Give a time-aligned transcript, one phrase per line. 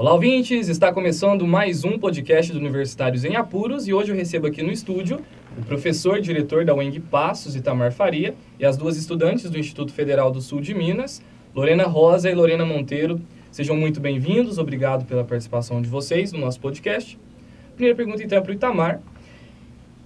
[0.00, 0.70] Olá, ouvintes!
[0.70, 4.72] Está começando mais um podcast do Universitários em Apuros e hoje eu recebo aqui no
[4.72, 5.20] estúdio
[5.58, 9.92] o professor e diretor da UENG Passos, Itamar Faria, e as duas estudantes do Instituto
[9.92, 11.20] Federal do Sul de Minas,
[11.54, 13.20] Lorena Rosa e Lorena Monteiro.
[13.50, 17.18] Sejam muito bem-vindos, obrigado pela participação de vocês no nosso podcast.
[17.74, 19.02] Primeira pergunta então é para o Itamar.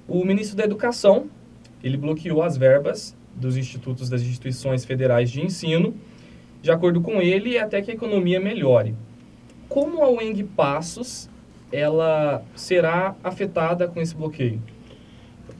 [0.08, 1.30] O ministro da Educação,
[1.84, 5.94] ele bloqueou as verbas dos institutos das instituições federais de ensino,
[6.60, 8.96] de acordo com ele, até que a economia melhore.
[9.68, 11.28] Como a UENG Passos
[11.72, 14.62] ela será afetada com esse bloqueio?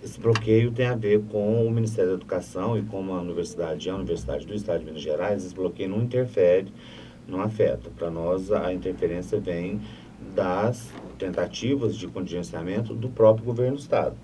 [0.02, 3.92] Esse bloqueio tem a ver com o Ministério da Educação e como a universidade é
[3.92, 6.72] a Universidade do Estado de Minas Gerais, esse bloqueio não interfere,
[7.26, 7.90] não afeta.
[7.90, 9.80] Para nós, a interferência vem
[10.34, 14.14] das tentativas de contingenciamento do próprio governo do Estado.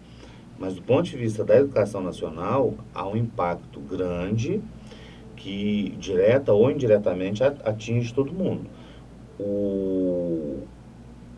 [0.59, 4.61] Mas do ponto de vista da educação nacional, há um impacto grande
[5.35, 8.69] que, direta ou indiretamente, atinge todo mundo.
[9.41, 10.63] O,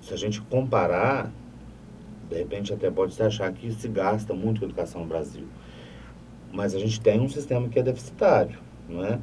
[0.00, 1.30] se a gente comparar,
[2.28, 5.46] de repente até pode se achar que se gasta muito com educação no Brasil.
[6.52, 9.18] Mas a gente tem um sistema que é deficitário, não é?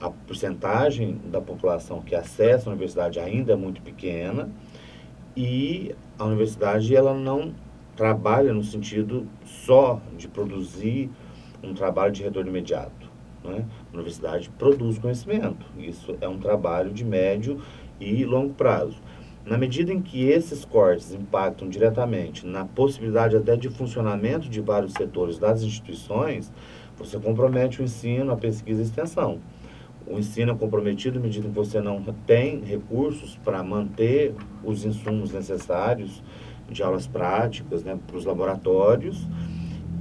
[0.00, 4.48] A porcentagem da população que acessa a universidade ainda é muito pequena
[5.36, 7.52] e a universidade ela não
[7.96, 11.10] trabalha no sentido só de produzir
[11.62, 13.10] um trabalho de retorno imediato.
[13.44, 13.66] Né?
[13.90, 15.66] A universidade produz conhecimento.
[15.78, 17.60] Isso é um trabalho de médio
[18.00, 18.96] e longo prazo.
[19.44, 24.92] Na medida em que esses cortes impactam diretamente na possibilidade até de funcionamento de vários
[24.92, 26.52] setores das instituições,
[26.96, 29.38] você compromete o ensino, a pesquisa e a extensão.
[30.06, 34.34] O ensino é comprometido à medida que você não tem recursos para manter
[34.64, 36.22] os insumos necessários
[36.68, 39.26] de aulas práticas né, para os laboratórios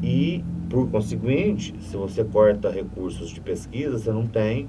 [0.01, 4.67] e, por conseguinte, se você corta recursos de pesquisa, você não tem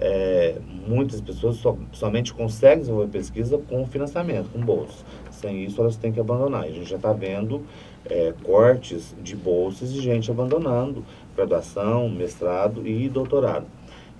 [0.00, 0.56] é,
[0.88, 5.04] muitas pessoas so, somente conseguem desenvolver pesquisa com financiamento, com bolsas.
[5.30, 6.66] Sem isso, elas têm que abandonar.
[6.66, 7.62] E a gente já está vendo
[8.06, 11.04] é, cortes de bolsas e gente abandonando
[11.36, 13.66] graduação, mestrado e doutorado.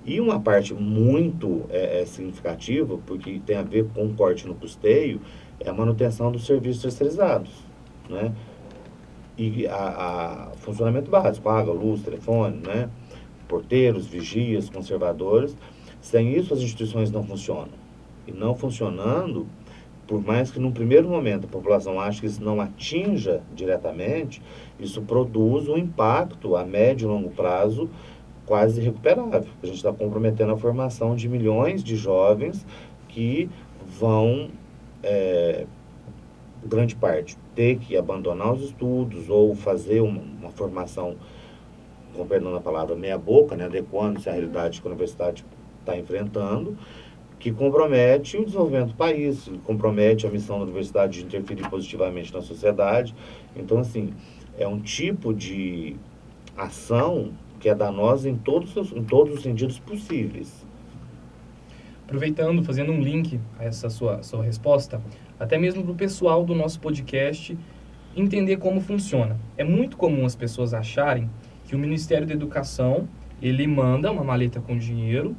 [0.04, 5.20] E uma parte muito é, é, significativa, porque tem a ver com corte no custeio,
[5.58, 7.50] é a manutenção dos serviços terceirizados.
[8.08, 8.32] Né?
[9.36, 12.90] E a, a funcionamento básico, água, luz, telefone, né?
[13.50, 15.56] Porteiros, vigias, conservadores.
[16.00, 17.81] Sem isso, as instituições não funcionam.
[18.27, 19.47] E não funcionando,
[20.06, 24.41] por mais que num primeiro momento a população ache que isso não atinja diretamente,
[24.78, 27.91] isso produz um impacto a médio e longo prazo
[28.47, 29.50] quase irrecuperável.
[29.62, 32.65] A gente está comprometendo a formação de milhões de jovens
[33.09, 33.50] que
[33.99, 34.49] vão,
[35.03, 35.67] é,
[36.65, 41.17] grande parte, ter que abandonar os estudos ou fazer uma, uma formação
[42.16, 45.44] com perdão na palavra, meia boca, né, adequando-se à realidade que a universidade
[45.81, 46.76] está enfrentando,
[47.38, 52.43] que compromete o desenvolvimento do país, compromete a missão da universidade de interferir positivamente na
[52.43, 53.15] sociedade.
[53.56, 54.12] Então, assim,
[54.59, 55.97] é um tipo de
[56.56, 60.66] ação que é danosa em todos, os, em todos os sentidos possíveis.
[62.04, 65.00] Aproveitando, fazendo um link a essa sua, sua resposta,
[65.38, 67.56] até mesmo para o pessoal do nosso podcast
[68.16, 69.38] entender como funciona.
[69.56, 71.31] É muito comum as pessoas acharem
[71.70, 73.08] que o Ministério da Educação
[73.41, 75.36] ele manda uma maleta com dinheiro,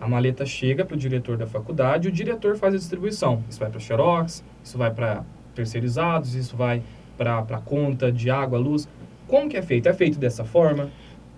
[0.00, 3.44] a maleta chega para o diretor da faculdade, o diretor faz a distribuição.
[3.48, 6.82] Isso vai para Xerox, isso vai para terceirizados, isso vai
[7.16, 8.88] para a conta de água, luz.
[9.28, 9.88] Como que é feito?
[9.88, 10.90] É feito dessa forma?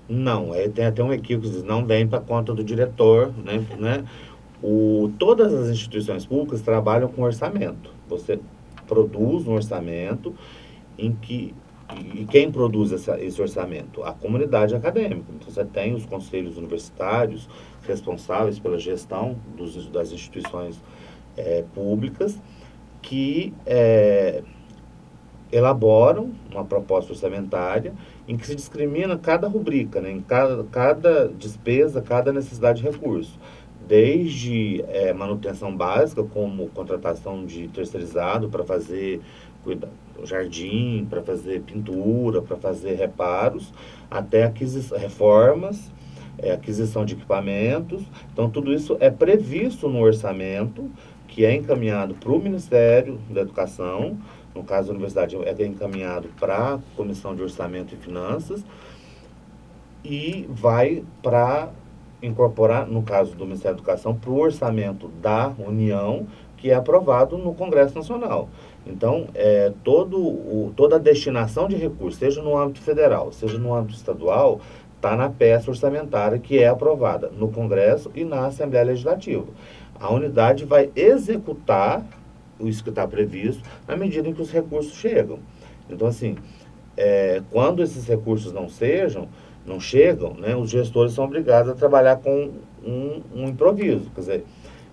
[0.08, 3.62] Não, é, tem até um equívoco, não vem para conta do diretor, né?
[3.78, 4.02] né?
[4.62, 7.92] O, todas as instituições públicas trabalham com orçamento.
[8.08, 8.40] Você
[8.88, 10.34] produz um orçamento
[10.96, 11.54] em que
[12.14, 14.02] e quem produz essa, esse orçamento?
[14.02, 15.24] A comunidade acadêmica.
[15.28, 17.48] Então, você tem os conselhos universitários
[17.86, 20.80] responsáveis pela gestão dos, das instituições
[21.36, 22.40] é, públicas
[23.00, 24.42] que é,
[25.50, 27.92] elaboram uma proposta orçamentária
[28.26, 33.38] em que se discrimina cada rubrica, né, em cada, cada despesa, cada necessidade de recurso.
[33.86, 39.20] Desde é, manutenção básica, como contratação de terceirizado para fazer
[39.64, 39.90] cuidar,
[40.24, 43.72] jardim, para fazer pintura, para fazer reparos,
[44.10, 44.52] até
[44.96, 45.90] reformas,
[46.38, 48.02] é, aquisição de equipamentos.
[48.32, 50.90] Então, tudo isso é previsto no orçamento
[51.32, 54.18] que é encaminhado para o Ministério da Educação,
[54.54, 58.62] no caso da universidade é encaminhado para a Comissão de Orçamento e Finanças,
[60.04, 61.70] e vai para
[62.22, 66.26] incorporar, no caso do Ministério da Educação, para o orçamento da União,
[66.56, 68.48] que é aprovado no Congresso Nacional.
[68.86, 73.74] Então, é, todo o, toda a destinação de recursos, seja no âmbito federal, seja no
[73.74, 74.60] âmbito estadual,
[74.96, 79.46] está na peça orçamentária que é aprovada no Congresso e na Assembleia Legislativa.
[79.98, 82.04] A unidade vai executar
[82.60, 85.38] isso que está previsto na medida em que os recursos chegam.
[85.88, 86.36] Então, assim,
[86.96, 89.28] é, quando esses recursos não sejam,
[89.66, 92.50] não chegam, né, os gestores são obrigados a trabalhar com
[92.84, 94.10] um, um improviso.
[94.14, 94.44] Quer dizer,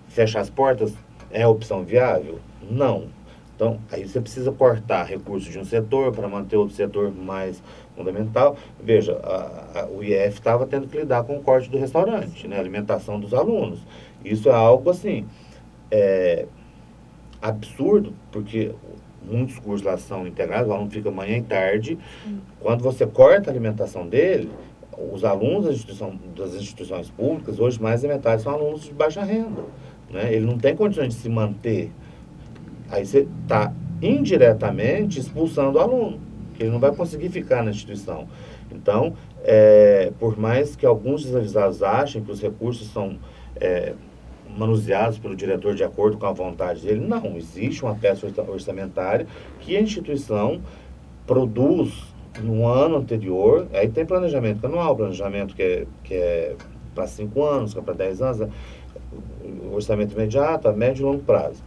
[0.08, 0.94] fechar as portas
[1.30, 2.38] é opção viável?
[2.68, 3.04] Não.
[3.60, 7.62] Então, aí você precisa cortar recursos de um setor para manter outro setor mais
[7.94, 8.56] fundamental.
[8.82, 12.58] Veja, a, a, o IF estava tendo que lidar com o corte do restaurante, né,
[12.58, 13.80] alimentação dos alunos.
[14.24, 15.26] Isso é algo assim
[15.90, 16.46] é,
[17.42, 18.72] absurdo, porque
[19.22, 21.98] muitos cursos lá são integrados, o aluno fica manhã e tarde.
[22.26, 22.38] Hum.
[22.60, 24.50] Quando você corta a alimentação dele,
[25.12, 29.22] os alunos das, instituição, das instituições públicas, hoje mais da metade são alunos de baixa
[29.22, 29.64] renda.
[30.10, 30.32] Né?
[30.32, 31.92] Ele não tem condições de se manter.
[32.90, 33.72] Aí você está
[34.02, 36.20] indiretamente expulsando o aluno,
[36.54, 38.26] que ele não vai conseguir ficar na instituição.
[38.70, 43.18] Então, é, por mais que alguns desavisados achem que os recursos são
[43.56, 43.94] é,
[44.56, 47.00] manuseados pelo diretor de acordo com a vontade dele.
[47.00, 49.26] Não, existe uma peça orçamentária
[49.60, 50.60] que a instituição
[51.26, 51.92] produz
[52.42, 56.56] no ano anterior, aí tem planejamento anual, planejamento que é, que é
[56.94, 58.48] para cinco anos, que é para dez anos,
[59.72, 61.62] orçamento imediato, a médio e longo prazo.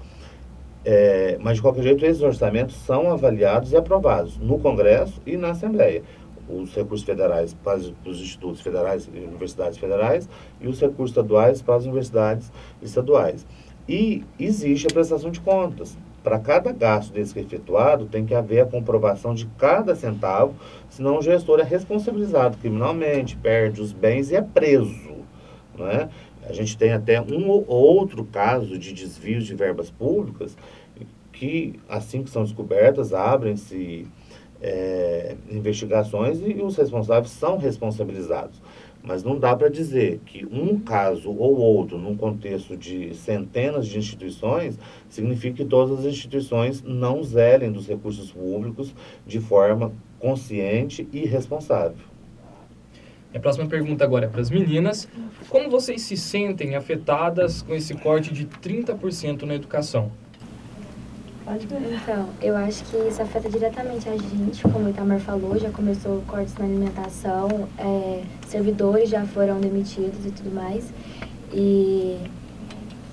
[0.86, 5.52] É, mas, de qualquer jeito, esses orçamentos são avaliados e aprovados no Congresso e na
[5.52, 6.04] Assembleia
[6.48, 10.28] os recursos federais para os institutos federais e universidades federais
[10.60, 12.52] e os recursos estaduais para as universidades
[12.82, 13.46] estaduais.
[13.88, 15.98] E existe a prestação de contas.
[16.24, 20.56] Para cada gasto desse que é efetuado, tem que haver a comprovação de cada centavo,
[20.90, 25.14] senão o gestor é responsabilizado criminalmente, perde os bens e é preso.
[25.78, 26.08] Não é?
[26.48, 30.58] A gente tem até um ou outro caso de desvios de verbas públicas
[31.32, 34.08] que, assim que são descobertas, abrem-se
[34.62, 38.62] é, investigações e os responsáveis são responsabilizados.
[39.04, 43.98] Mas não dá para dizer que um caso ou outro, num contexto de centenas de
[43.98, 44.80] instituições,
[45.10, 48.96] significa que todas as instituições não zelem dos recursos públicos
[49.28, 52.13] de forma consciente e responsável.
[53.34, 55.08] A próxima pergunta agora é para as meninas.
[55.50, 60.12] Como vocês se sentem afetadas com esse corte de 30% na educação?
[61.44, 65.70] Pode Então, eu acho que isso afeta diretamente a gente, como o Itamar falou, já
[65.72, 70.94] começou cortes na alimentação, é, servidores já foram demitidos e tudo mais.
[71.52, 72.18] E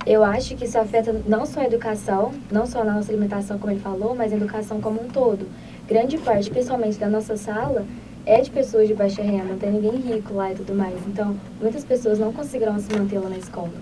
[0.06, 3.72] eu acho que isso afeta não só a educação, não só a nossa alimentação, como
[3.72, 5.48] ele falou, mas a educação como um todo.
[5.88, 7.84] Grande parte, principalmente da nossa sala,
[8.26, 10.94] é de pessoas de baixa renda, não tem ninguém rico lá e tudo mais.
[11.06, 13.72] Então, muitas pessoas não conseguirão se manter lá na escola.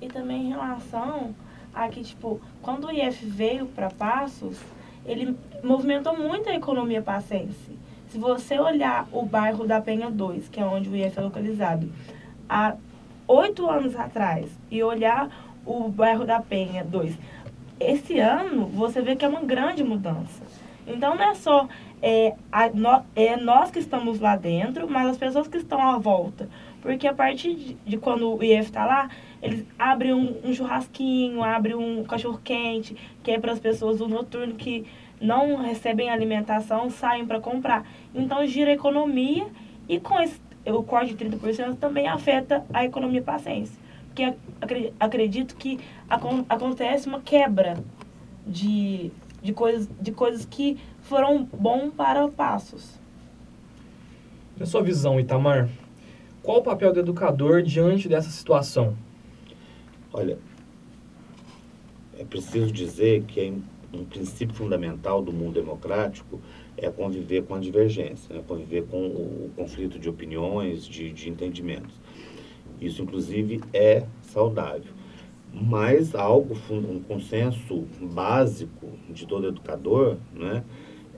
[0.00, 1.34] E também em relação
[1.72, 4.58] aqui, tipo, quando o IF veio para Passos,
[5.06, 7.78] ele movimentou muito a economia passense.
[8.08, 11.90] Se você olhar o bairro da Penha 2, que é onde o IF é localizado,
[12.48, 12.74] há
[13.26, 15.30] oito anos atrás, e olhar
[15.64, 17.16] o bairro da Penha 2,
[17.80, 20.42] esse ano você vê que é uma grande mudança.
[20.86, 21.68] Então não é só
[22.02, 25.98] é, a, no, é nós que estamos lá dentro, mas as pessoas que estão à
[25.98, 26.48] volta.
[26.80, 29.08] Porque a partir de, de quando o IF está lá,
[29.40, 34.54] eles abrem um, um churrasquinho, abrem um cachorro-quente, que é para as pessoas do noturno
[34.54, 34.84] que
[35.20, 37.86] não recebem alimentação, saem para comprar.
[38.12, 39.46] Então gira a economia
[39.88, 43.80] e com esse, o corte de 30% também afeta a economia paciência.
[44.06, 44.34] Porque
[44.98, 45.78] acredito que
[46.48, 47.82] acontece uma quebra
[48.46, 49.10] de,
[49.42, 52.98] de, coisas, de coisas que foram bom para passos.
[54.56, 55.68] Na sua visão, Itamar,
[56.42, 58.96] qual o papel do educador diante dessa situação?
[60.12, 60.38] Olha,
[62.18, 63.52] é preciso dizer que é
[63.92, 66.40] um princípio fundamental do mundo democrático
[66.76, 68.42] é conviver com a divergência, né?
[68.46, 71.94] conviver com o, conflito de opiniões, de, de entendimentos.
[72.80, 74.92] Isso, inclusive, é saudável.
[75.52, 80.64] Mas algo, um consenso básico de todo educador, né,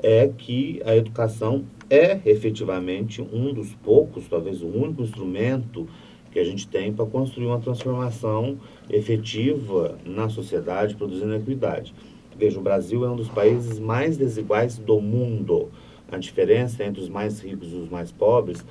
[0.03, 5.89] é que a educação é efetivamente um dos poucos, talvez o único instrumento
[6.33, 8.59] que a gente tem para construir uma transformação
[8.91, 11.95] efetiva na sociedade, produzindo equidade.
[12.37, 15.71] Veja, o Brasil é um dos países mais desiguais do mundo.
[16.11, 18.65] A diferença entre os mais ricos e os mais pobres,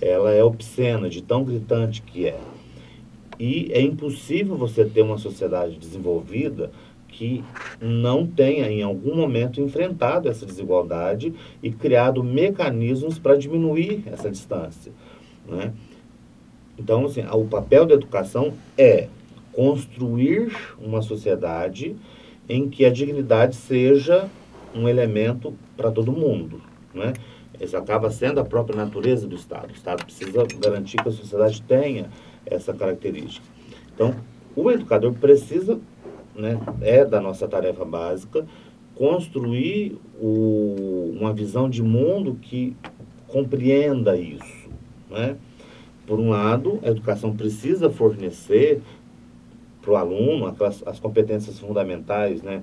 [0.00, 2.38] ela é obscena, de tão gritante que é.
[3.38, 6.70] E é impossível você ter uma sociedade desenvolvida
[7.08, 7.42] que
[7.80, 14.92] não tenha em algum momento enfrentado essa desigualdade e criado mecanismos para diminuir essa distância.
[15.46, 15.72] Né?
[16.78, 19.08] Então, assim, o papel da educação é
[19.52, 21.96] construir uma sociedade
[22.48, 24.28] em que a dignidade seja
[24.74, 26.60] um elemento para todo mundo.
[26.94, 27.14] Né?
[27.60, 29.70] Isso acaba sendo a própria natureza do Estado.
[29.70, 32.08] O Estado precisa garantir que a sociedade tenha
[32.50, 33.46] essa característica.
[33.94, 34.14] Então,
[34.54, 35.78] o educador precisa,
[36.34, 38.46] né, é da nossa tarefa básica,
[38.94, 42.76] construir o, uma visão de mundo que
[43.28, 44.68] compreenda isso.
[45.08, 45.36] Né?
[46.06, 48.80] Por um lado, a educação precisa fornecer
[49.80, 52.62] para o aluno aquelas, as competências fundamentais, né?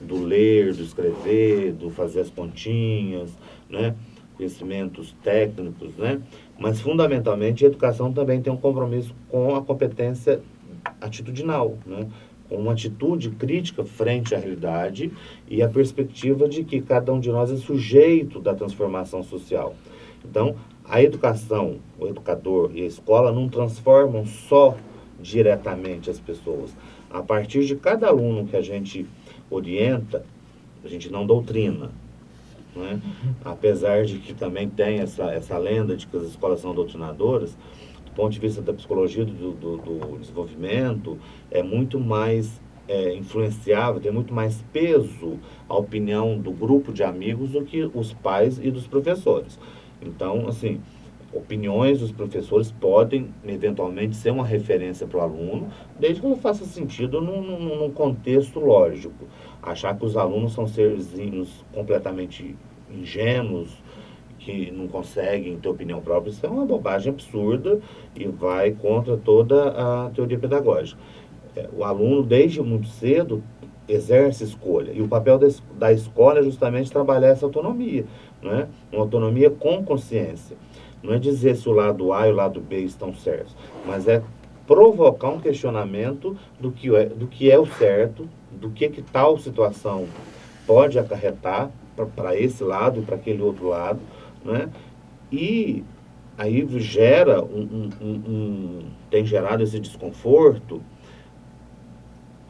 [0.00, 3.30] do ler, do escrever, do fazer as pontinhas,
[3.70, 3.94] né?
[4.36, 6.20] conhecimentos técnicos, né?
[6.58, 10.40] Mas fundamentalmente a educação também tem um compromisso com a competência
[11.00, 12.06] atitudinal, né?
[12.48, 15.12] com uma atitude crítica frente à realidade
[15.48, 19.74] e a perspectiva de que cada um de nós é sujeito da transformação social.
[20.24, 24.76] Então, a educação, o educador e a escola não transformam só
[25.20, 26.76] diretamente as pessoas.
[27.10, 29.06] A partir de cada aluno que a gente
[29.50, 30.24] orienta,
[30.84, 31.90] a gente não doutrina.
[32.76, 33.00] Né?
[33.44, 37.56] Apesar de que também tem essa, essa lenda de que as escolas são doutrinadoras,
[38.04, 41.18] do ponto de vista da psicologia do, do, do desenvolvimento,
[41.50, 47.50] é muito mais é, influenciável, tem muito mais peso a opinião do grupo de amigos
[47.50, 49.58] do que os pais e dos professores.
[50.00, 50.80] Então, assim,
[51.32, 55.68] opiniões dos professores podem, eventualmente, ser uma referência para o aluno,
[55.98, 59.26] desde que ela faça sentido num, num, num, contexto lógico.
[59.66, 62.56] Achar que os alunos são serzinhos completamente
[62.90, 63.76] ingênuos,
[64.38, 67.80] que não conseguem ter opinião própria, isso é uma bobagem absurda
[68.14, 71.00] e vai contra toda a teoria pedagógica.
[71.56, 73.42] É, o aluno, desde muito cedo,
[73.88, 74.92] exerce escolha.
[74.92, 75.38] E o papel
[75.76, 78.04] da, escola é justamente trabalhar essa autonomia,
[78.40, 78.68] né?
[78.92, 80.56] uma autonomia com consciência.
[81.02, 84.22] Não é dizer se o lado A e o lado B estão certos, mas é
[84.66, 88.28] provocar um questionamento do que é, do que é o certo,
[88.60, 90.06] do que, que tal situação
[90.66, 91.70] pode acarretar
[92.14, 94.00] para esse lado e para aquele outro lado,
[94.44, 94.68] né?
[95.30, 95.82] E
[96.36, 98.78] aí gera um, um, um,
[99.10, 100.82] tem gerado esse desconforto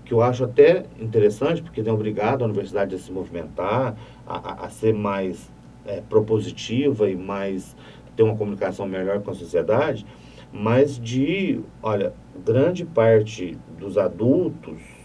[0.04, 3.96] que eu acho até interessante, porque tem obrigado a universidade a se movimentar,
[4.26, 5.50] a, a ser mais
[5.84, 7.76] é, propositiva e mais
[8.14, 10.06] ter uma comunicação melhor com a sociedade,
[10.52, 12.12] mas de, olha,
[12.44, 14.95] grande parte dos adultos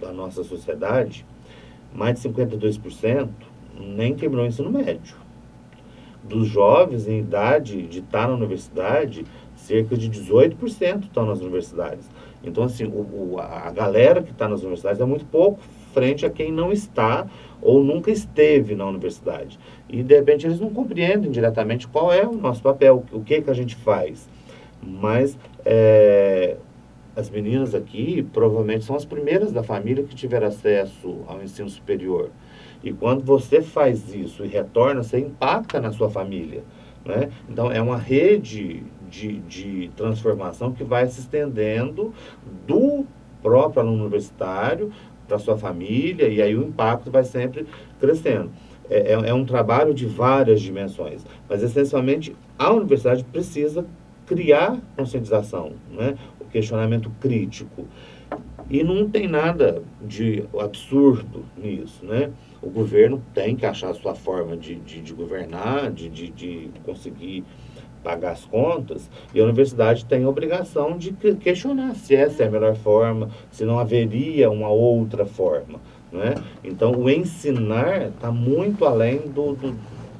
[0.00, 1.26] da nossa sociedade,
[1.94, 3.28] mais de 52%,
[3.78, 5.16] nem terminou o ensino médio.
[6.22, 9.24] Dos jovens em idade de estar na universidade,
[9.56, 12.08] cerca de 18% estão nas universidades.
[12.42, 15.60] Então, assim, o, o a galera que está nas universidades é muito pouco
[15.92, 17.26] frente a quem não está
[17.62, 19.58] ou nunca esteve na universidade.
[19.88, 23.50] E, de repente, eles não compreendem diretamente qual é o nosso papel, o que, que
[23.50, 24.28] a gente faz.
[24.82, 26.56] Mas é,
[27.16, 32.30] as meninas aqui provavelmente são as primeiras da família que tiveram acesso ao ensino superior.
[32.82, 36.62] E quando você faz isso e retorna, você impacta na sua família.
[37.04, 37.30] Né?
[37.48, 42.12] Então, é uma rede de, de transformação que vai se estendendo
[42.66, 43.06] do
[43.42, 44.90] próprio aluno universitário
[45.28, 47.66] para sua família, e aí o impacto vai sempre
[48.00, 48.50] crescendo.
[48.90, 53.86] É, é, é, um trabalho de várias dimensões, mas essencialmente a universidade precisa
[54.26, 56.16] criar conscientização, né?
[56.54, 57.88] Questionamento crítico.
[58.70, 62.30] E não tem nada de absurdo nisso, né?
[62.62, 66.70] O governo tem que achar a sua forma de, de, de governar, de, de, de
[66.84, 67.44] conseguir
[68.04, 72.50] pagar as contas, e a universidade tem a obrigação de questionar se essa é a
[72.50, 75.80] melhor forma, se não haveria uma outra forma.
[76.12, 76.34] Né?
[76.62, 79.74] Então, o ensinar está muito além do, do,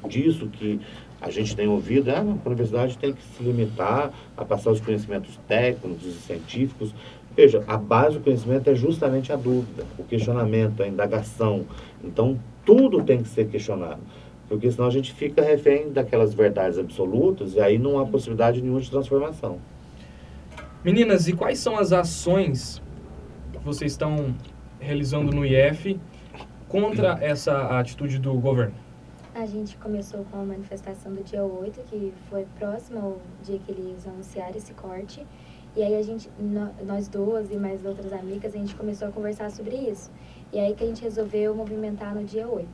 [0.07, 0.79] disso que
[1.25, 5.39] a gente tem ouvido, ah, a universidade tem que se limitar a passar os conhecimentos
[5.47, 6.93] técnicos e científicos.
[7.35, 11.65] Veja, a base do conhecimento é justamente a dúvida, o questionamento, a indagação.
[12.03, 14.01] Então, tudo tem que ser questionado.
[14.47, 18.79] Porque senão a gente fica refém daquelas verdades absolutas e aí não há possibilidade nenhuma
[18.79, 19.57] de transformação.
[20.83, 22.83] Meninas, e quais são as ações
[23.51, 24.35] que vocês estão
[24.79, 25.99] realizando no IF
[26.67, 28.84] contra essa atitude do governo?
[29.45, 33.71] A gente começou com a manifestação do dia 8, que foi próximo ao dia que
[33.71, 35.23] eles anunciaram esse corte.
[35.75, 36.31] E aí a gente,
[36.83, 40.09] nós duas e mais outras amigas, a gente começou a conversar sobre isso.
[40.51, 42.67] E aí que a gente resolveu movimentar no dia 8.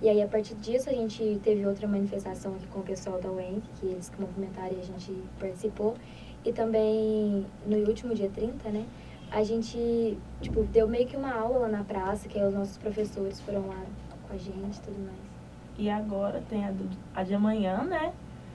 [0.00, 3.30] E aí, a partir disso, a gente teve outra manifestação aqui com o pessoal da
[3.30, 5.94] UENC, que eles que movimentaram e a gente participou.
[6.42, 8.86] E também, no último dia 30, né,
[9.30, 13.40] a gente, tipo, deu meio que uma aula lá na praça, que os nossos professores
[13.40, 13.84] foram lá
[14.26, 15.31] com a gente e tudo mais.
[15.78, 18.12] E agora tem a, do, a de amanhã, né,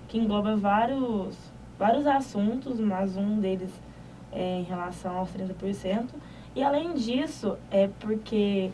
[0.08, 1.36] que engloba vários,
[1.78, 3.72] vários assuntos, mas um deles
[4.32, 6.10] é em relação aos 30%.
[6.56, 8.72] E além disso, é porque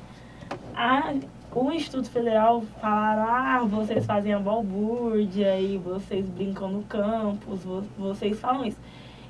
[0.76, 1.14] a,
[1.54, 7.62] o Instituto Federal falaram, ah, vocês fazem a balbúrdia e vocês brincam no campus,
[7.98, 8.80] vocês falam isso.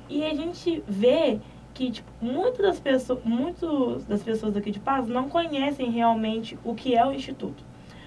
[0.08, 1.40] E a gente vê
[1.72, 6.74] que tipo, muitas das pessoas, muitas das pessoas aqui de Paz não conhecem realmente o
[6.74, 7.64] que é o instituto.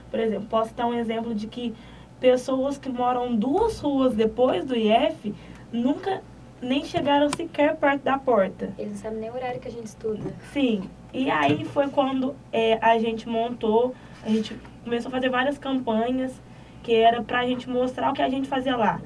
[0.09, 1.73] Por exemplo, posso dar um exemplo de que
[2.19, 5.33] pessoas que moram duas ruas depois do IF
[5.71, 6.21] nunca
[6.61, 8.73] nem chegaram sequer perto da porta.
[8.77, 10.33] Eles não sabem nem o horário que a gente estuda.
[10.51, 10.89] Sim.
[11.13, 16.33] E aí foi quando é, a gente montou, a gente começou a fazer várias campanhas
[16.83, 19.01] que era para a gente mostrar o que a gente fazia lá.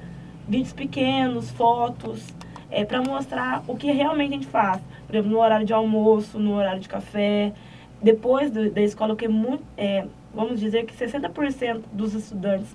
[0.48, 2.26] Vídeos pequenos, fotos,
[2.70, 4.80] é, para mostrar o que realmente a gente faz.
[5.06, 7.52] Por exemplo, no horário de almoço, no horário de café.
[8.02, 12.74] Depois do, da escola, o que é muito, é, vamos dizer que 60% dos estudantes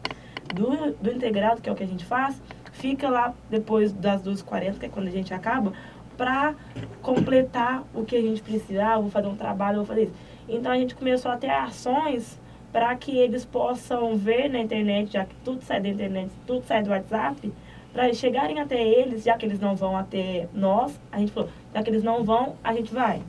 [0.53, 4.79] do, do integrado, que é o que a gente faz, fica lá depois das 2h40,
[4.79, 5.73] que é quando a gente acaba,
[6.15, 6.55] para
[7.01, 10.13] completar o que a gente precisar, ah, vou fazer um trabalho, vou fazer isso.
[10.49, 12.39] Então a gente começou a ter ações
[12.71, 16.83] para que eles possam ver na internet, já que tudo sai da internet, tudo sai
[16.83, 17.53] do WhatsApp,
[17.93, 21.81] para chegarem até eles, já que eles não vão até nós, a gente falou, já
[21.81, 23.21] que eles não vão, a gente vai.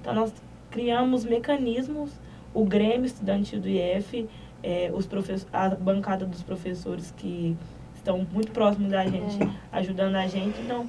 [0.00, 0.32] Então nós
[0.70, 2.10] criamos mecanismos,
[2.56, 4.26] o Grêmio Estudantil do IF,
[4.62, 5.06] é, os
[5.52, 7.54] a bancada dos professores que
[7.94, 9.48] estão muito próximos da gente, é.
[9.70, 10.58] ajudando a gente.
[10.62, 10.86] Então,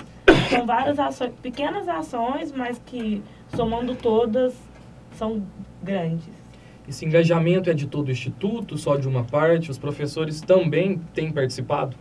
[0.49, 3.21] são várias ações, pequenas ações, mas que
[3.53, 4.55] somando todas
[5.11, 5.43] são
[5.83, 6.29] grandes.
[6.87, 9.69] Esse engajamento é de todo o instituto, só de uma parte?
[9.69, 11.97] Os professores também têm participado?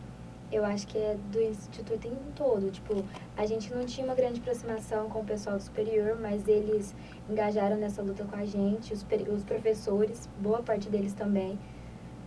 [0.50, 2.70] Eu acho que é do instituto em todo.
[2.70, 3.04] Tipo,
[3.36, 6.94] a gente não tinha uma grande aproximação com o pessoal superior, mas eles
[7.28, 11.58] engajaram nessa luta com a gente, os, os professores, boa parte deles também.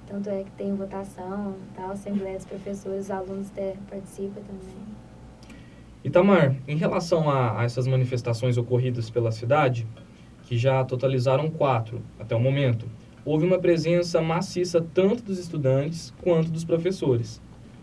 [0.05, 4.99] Tanto é que tem votação, tal, assembleia dos professores, os alunos até participam também.
[6.03, 9.85] Itamar, em relação a, a essas manifestações ocorridas pela cidade,
[10.43, 12.89] que já totalizaram quatro até o momento,
[13.23, 17.39] houve uma presença maciça tanto dos estudantes quanto dos professores.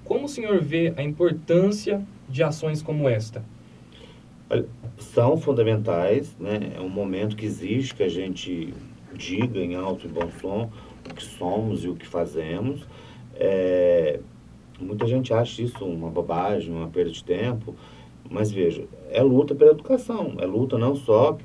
[0.06, 3.44] Como o senhor vê a importância de ações como esta?
[4.98, 6.72] São fundamentais, né?
[6.76, 8.72] É um momento que exige que a gente
[9.12, 10.70] diga em alto e bom som
[11.10, 12.86] o que somos e o que fazemos.
[13.34, 14.20] É,
[14.80, 17.74] muita gente acha isso uma bobagem, uma perda de tempo,
[18.30, 21.36] mas veja, é luta pela educação, é luta não só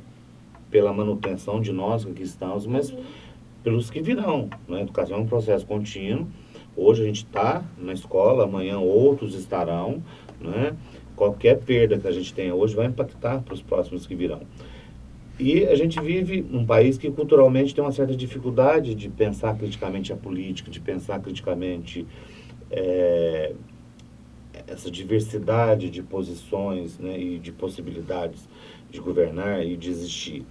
[0.70, 2.96] pela manutenção de nós que aqui estamos, mas
[3.64, 4.50] pelos que virão.
[4.68, 4.80] Né?
[4.80, 6.28] A educação é um processo contínuo.
[6.76, 10.02] Hoje a gente está na escola, amanhã outros estarão.
[10.40, 10.76] Né?
[11.16, 14.42] Qualquer perda que a gente tenha hoje vai impactar para os próximos que virão.
[15.40, 20.14] E a gente vive num país que culturalmente tem uma certa dificuldade de pensar criticamente
[20.14, 22.06] a política, de pensar criticamente
[22.70, 23.54] é,
[24.68, 28.48] essa diversidade de posições né, e de possibilidades
[28.90, 30.46] de governar e de existir.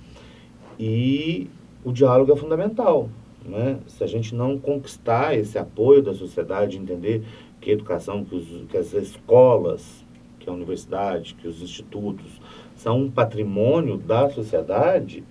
[0.79, 1.49] E
[1.85, 3.09] o diálogo é fundamental.
[3.45, 3.79] Né?
[3.87, 7.23] Se a gente não conquistar esse apoio da sociedade, entender
[7.61, 10.05] que a educação, que, os, que as escolas,
[10.39, 12.41] que a universidade, que os institutos
[12.75, 15.25] são um patrimônio da sociedade,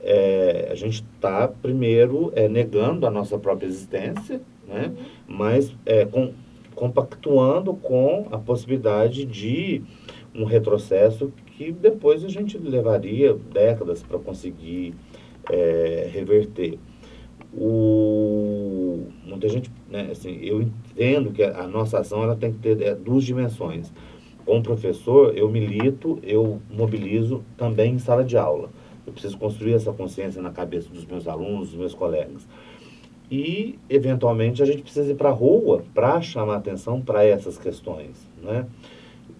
[0.00, 4.92] é, a gente está, primeiro, é, negando a nossa própria existência, né?
[5.26, 6.32] mas é, com,
[6.74, 9.82] compactuando com a possibilidade de
[10.34, 14.94] um retrocesso que depois a gente levaria décadas para conseguir
[15.50, 16.78] é, reverter.
[17.56, 22.80] O, muita gente, né, assim, eu entendo que a nossa ação ela tem que ter
[22.82, 23.92] é, duas dimensões.
[24.44, 28.70] Como professor, eu milito, eu mobilizo também em sala de aula.
[29.06, 32.46] Eu preciso construir essa consciência na cabeça dos meus alunos, dos meus colegas.
[33.30, 38.28] E, eventualmente, a gente precisa ir para a rua para chamar atenção para essas questões.
[38.42, 38.66] Né?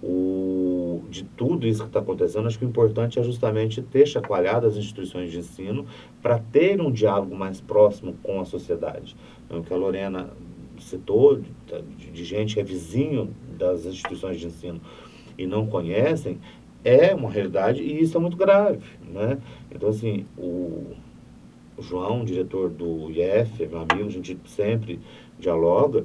[0.03, 4.67] O, de tudo isso que está acontecendo, acho que o importante é justamente ter chacoalhado
[4.67, 5.85] as instituições de ensino
[6.23, 9.15] para ter um diálogo mais próximo com a sociedade.
[9.51, 10.31] É o que a Lorena
[10.79, 14.81] citou, de, de gente que é vizinho das instituições de ensino
[15.37, 16.41] e não conhecem,
[16.85, 18.81] é uma realidade e isso é muito grave.
[19.13, 19.39] Né?
[19.71, 20.95] Então, assim, o
[21.79, 25.01] João, diretor do IEF, meu amigo, a gente sempre
[25.39, 26.05] dialoga,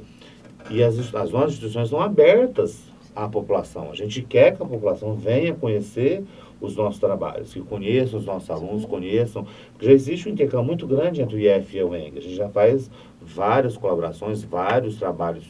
[0.70, 3.90] e as, as nossas instituições estão abertas à população.
[3.92, 6.24] A gente quer que a população venha conhecer
[6.60, 10.88] os nossos trabalhos, que conheçam os nossos alunos, conheçam, porque já existe um intercâmbio muito
[10.88, 12.18] grande entre o IEF e a UENG.
[12.18, 12.90] A gente já faz
[13.22, 15.46] várias colaborações, vários trabalhos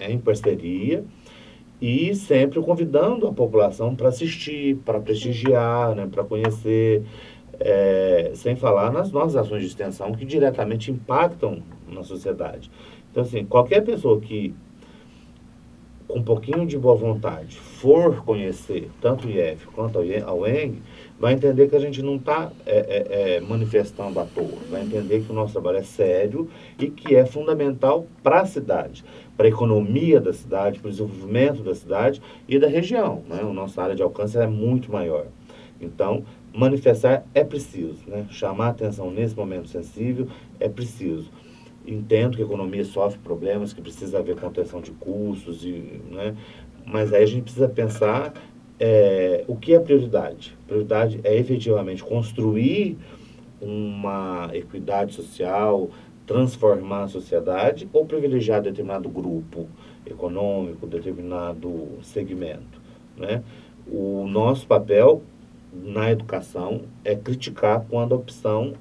[0.00, 1.04] em parceria,
[1.80, 7.02] e sempre convidando a população para assistir, para prestigiar, né, para conhecer.
[7.64, 12.68] É, sem falar nas nossas ações de extensão que diretamente impactam na sociedade.
[13.10, 14.54] Então, assim, qualquer pessoa que,
[16.12, 20.82] com um pouquinho de boa vontade, for conhecer tanto o IF quanto a UENG,
[21.18, 25.22] vai entender que a gente não está é, é, é, manifestando à toa, vai entender
[25.22, 29.02] que o nosso trabalho é sério e que é fundamental para a cidade,
[29.38, 33.22] para a economia da cidade, para o desenvolvimento da cidade e da região.
[33.26, 33.40] Né?
[33.40, 35.26] A nossa área de alcance é muito maior.
[35.80, 38.26] Então, manifestar é preciso, né?
[38.30, 40.28] chamar atenção nesse momento sensível
[40.60, 41.30] é preciso.
[41.86, 46.36] Entendo que a economia sofre problemas, que precisa haver contenção de custos, e, né?
[46.86, 48.32] mas aí a gente precisa pensar
[48.78, 50.56] é, o que é prioridade.
[50.66, 52.96] Prioridade é efetivamente construir
[53.60, 55.90] uma equidade social,
[56.26, 59.68] transformar a sociedade ou privilegiar determinado grupo
[60.06, 62.80] econômico, determinado segmento.
[63.16, 63.42] Né?
[63.86, 65.22] O nosso papel
[65.72, 68.74] na educação é criticar quando a opção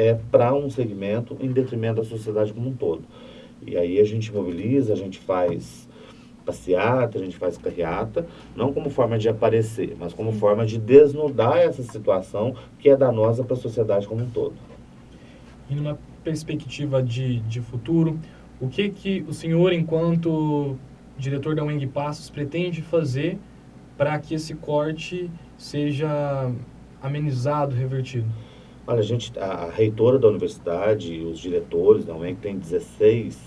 [0.00, 3.02] é para um segmento em detrimento da sociedade como um todo.
[3.60, 5.88] E aí a gente mobiliza, a gente faz
[6.44, 11.58] passeata, a gente faz carreata, não como forma de aparecer, mas como forma de desnudar
[11.58, 14.54] essa situação que é danosa para a sociedade como um todo.
[15.68, 18.18] E numa perspectiva de, de futuro,
[18.60, 20.76] o que que o senhor, enquanto
[21.16, 23.38] diretor da UENG Passos, pretende fazer
[23.96, 26.50] para que esse corte seja
[27.02, 28.26] amenizado, revertido?
[28.86, 33.38] Olha, a gente, a reitora da universidade, os diretores da UENG tem 16,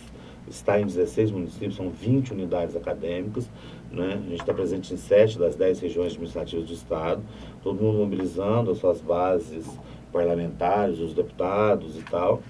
[0.47, 3.49] está em 16 municípios, são 20 unidades acadêmicas,
[3.91, 4.21] né?
[4.25, 7.21] A gente está presente em 7 das 10 regiões administrativas do estado,
[7.63, 9.67] todo mundo mobilizando as suas bases
[10.11, 12.41] parlamentares, os deputados e tal,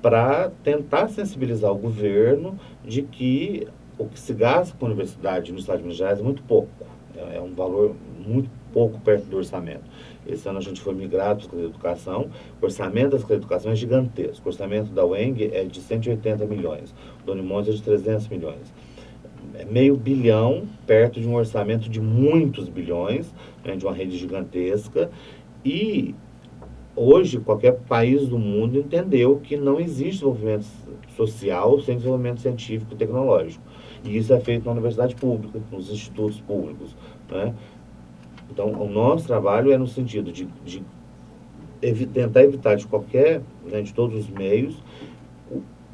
[0.00, 3.68] para tentar sensibilizar o governo de que
[3.98, 6.70] o que se gasta com a universidade no estado de Minas Gerais é muito pouco,
[7.16, 7.94] é, é um valor
[8.24, 9.84] muito pouco perto do orçamento.
[10.26, 12.30] Esse ano a gente foi migrado para a educação.
[12.60, 14.46] O orçamento da Secretaria de Educação é gigantesco.
[14.46, 16.94] O orçamento da UENG é de 180 milhões.
[17.22, 18.72] O Doni Montes é de 300 milhões.
[19.54, 25.10] É meio bilhão, perto de um orçamento de muitos bilhões, né, de uma rede gigantesca.
[25.64, 26.14] E
[26.96, 30.66] hoje, qualquer país do mundo entendeu que não existe desenvolvimento
[31.16, 33.62] social sem desenvolvimento científico e tecnológico.
[34.04, 36.96] E isso é feito na universidade pública, nos institutos públicos.
[37.30, 37.54] Né?
[38.50, 40.82] Então, o nosso trabalho é no sentido de, de
[41.80, 44.82] evi tentar evitar de qualquer, né, de todos os meios,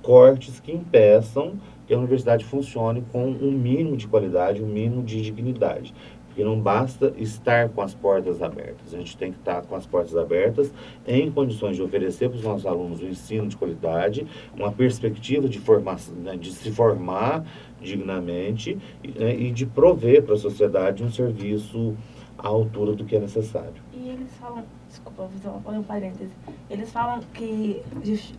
[0.03, 1.55] cortes que impeçam
[1.87, 5.95] que a universidade funcione com um mínimo de qualidade, um mínimo de dignidade.
[6.39, 9.85] Porque não basta estar com as portas abertas, a gente tem que estar com as
[9.85, 10.73] portas abertas
[11.05, 14.25] em condições de oferecer para os nossos alunos um ensino de qualidade,
[14.57, 17.45] uma perspectiva de, formação, né, de se formar
[17.81, 18.79] dignamente
[19.17, 21.97] né, e de prover para a sociedade um serviço
[22.39, 23.83] à altura do que é necessário.
[23.93, 26.31] E eles falam, desculpa, vou fazer um parêntese,
[26.71, 27.83] eles falam que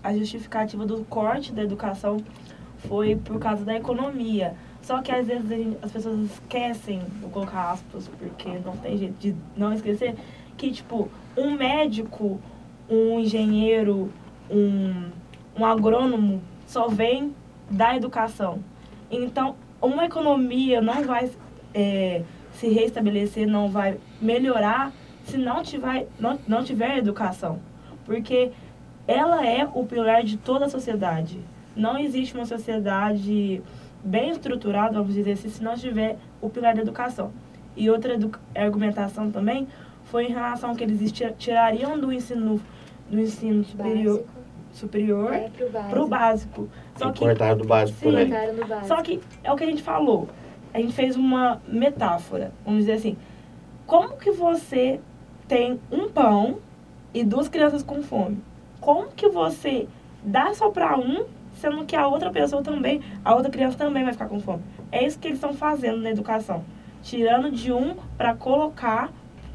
[0.01, 2.15] a justificativa do corte da educação
[2.77, 4.55] foi por causa da economia.
[4.89, 9.35] Só que às vezes as pessoas esquecem, vou colocar aspas, porque não tem jeito de
[9.55, 10.15] não esquecer,
[10.57, 12.41] que tipo, um médico,
[12.89, 14.11] um engenheiro,
[14.49, 15.11] um,
[15.55, 17.35] um agrônomo só vem
[17.69, 18.63] da educação.
[19.11, 21.29] Então, uma economia não vai
[21.71, 22.23] é,
[22.53, 24.91] se restabelecer, não vai melhorar
[25.23, 27.59] se não tiver, não, não tiver educação.
[28.05, 28.51] Porque
[29.07, 31.39] ela é o pilar de toda a sociedade.
[31.75, 33.61] Não existe uma sociedade
[34.03, 37.31] bem estruturada, vamos dizer assim, se não tiver o pilar da educação.
[37.75, 38.17] E outra
[38.55, 39.67] argumentação também
[40.05, 42.59] foi em relação que eles tirariam do ensino,
[43.09, 44.33] do ensino superior, básico.
[44.73, 45.49] superior é,
[45.89, 46.69] para o básico.
[46.95, 48.55] Só que, cortaram do básico sim, também.
[48.55, 48.87] Do básico.
[48.87, 50.27] Só que é o que a gente falou
[50.73, 52.51] a gente fez uma metáfora.
[52.63, 53.17] Vamos dizer assim,
[53.85, 54.99] como que você
[55.47, 56.59] tem um pão
[57.13, 58.39] e duas crianças com fome?
[58.79, 59.87] Como que você
[60.23, 61.25] dá só para um,
[61.59, 64.63] sendo que a outra pessoa também, a outra criança também vai ficar com fome?
[64.91, 66.63] É isso que eles estão fazendo na educação.
[67.01, 69.11] Tirando de um para colocar,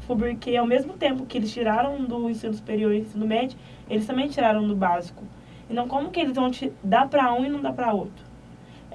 [0.07, 3.57] porque ao mesmo tempo que eles tiraram do ensino superior e ensino médio,
[3.89, 5.23] eles também tiraram do básico.
[5.69, 8.25] Então, como que eles vão te dar para um e não dar para outro?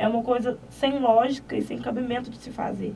[0.01, 2.95] é uma coisa sem lógica e sem cabimento de se fazer.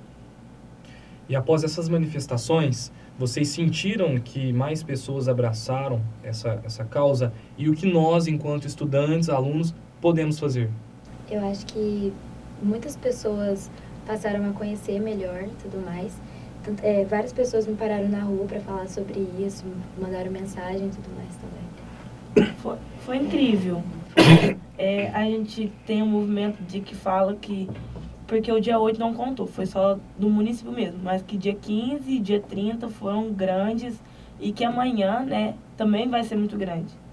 [1.29, 7.74] E após essas manifestações, vocês sentiram que mais pessoas abraçaram essa, essa causa e o
[7.74, 10.68] que nós, enquanto estudantes, alunos, podemos fazer?
[11.30, 12.12] Eu acho que
[12.62, 13.70] muitas pessoas
[14.06, 16.12] passaram a conhecer melhor e tudo mais.
[16.82, 19.64] É, várias pessoas me pararam na rua para falar sobre isso,
[19.98, 22.52] mandaram mensagem e tudo mais também.
[22.56, 23.82] Foi, foi incrível.
[24.76, 27.70] é, a gente tem um movimento de que fala que.
[28.26, 32.10] Porque o dia 8 não contou, foi só do município mesmo, mas que dia 15
[32.10, 33.98] e dia 30 foram grandes
[34.38, 37.03] e que amanhã, né, também vai ser muito grande.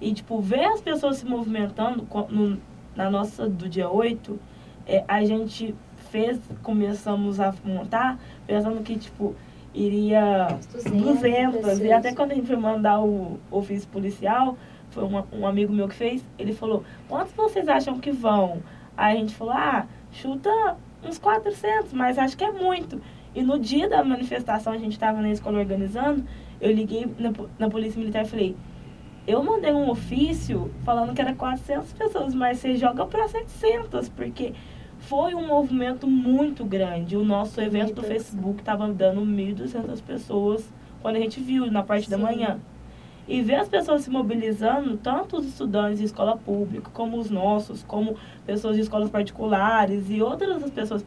[0.00, 2.58] E, tipo, ver as pessoas se movimentando no,
[2.96, 4.38] na nossa do dia 8,
[4.86, 5.74] é, a gente
[6.10, 9.34] fez, começamos a montar, pensando que, tipo,
[9.74, 14.56] iria 200, 200 e até quando a gente foi mandar o ofício policial,
[14.90, 18.62] foi um, um amigo meu que fez, ele falou, quantos vocês acham que vão?
[18.96, 20.50] Aí a gente falou, ah, chuta
[21.02, 23.00] uns 400, mas acho que é muito.
[23.34, 26.24] E no dia da manifestação, a gente estava na escola organizando,
[26.60, 28.56] eu liguei na, na Polícia Militar e falei,
[29.26, 34.54] eu mandei um ofício falando que era 400 pessoas, mas você joga para 700, porque
[34.98, 37.16] foi um movimento muito grande.
[37.16, 42.04] O nosso evento do Facebook estava dando 1.200 pessoas quando a gente viu na parte
[42.04, 42.10] Sim.
[42.10, 42.60] da manhã.
[43.28, 47.82] E ver as pessoas se mobilizando, tanto os estudantes de escola pública, como os nossos,
[47.84, 51.04] como pessoas de escolas particulares e outras pessoas,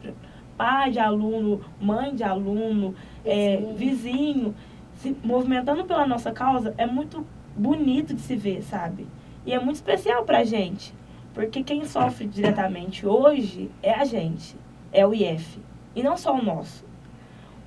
[0.56, 4.54] pai de aluno, mãe de aluno, é, vizinho,
[4.94, 9.06] se movimentando pela nossa causa, é muito bonito de se ver, sabe?
[9.46, 10.92] E é muito especial pra gente.
[11.32, 14.54] Porque quem sofre diretamente hoje é a gente,
[14.92, 15.58] é o IF.
[15.94, 16.84] E não só o nosso.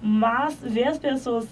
[0.02, 1.48] Mas ver as pessoas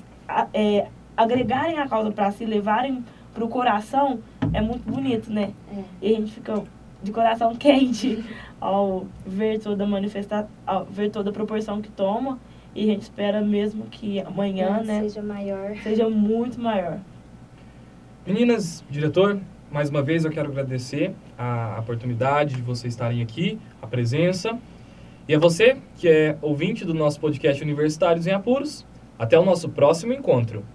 [0.53, 4.21] é, agregarem a causa para si, levarem para o coração,
[4.53, 5.53] é muito bonito, né?
[5.69, 5.83] É.
[6.01, 6.63] E a gente fica
[7.03, 8.23] de coração quente
[8.59, 12.39] ao ver toda a manifestação, ao ver toda a proporção que toma.
[12.73, 15.01] E a gente espera mesmo que amanhã, é, né?
[15.01, 15.75] Seja maior.
[15.77, 16.99] Seja muito maior.
[18.25, 19.39] Meninas, diretor,
[19.71, 24.57] mais uma vez eu quero agradecer a oportunidade de vocês estarem aqui, a presença.
[25.27, 28.83] E a você, que é ouvinte do nosso podcast Universitários em Apuros,
[29.19, 30.65] até o nosso próximo encontro.